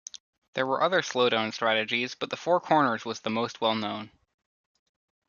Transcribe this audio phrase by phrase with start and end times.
[0.55, 4.09] There were other slowdown strategies, but the four corners was the most well known.